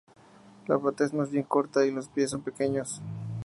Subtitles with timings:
[0.65, 2.99] La pata es más bien corta y los pies son pequeños.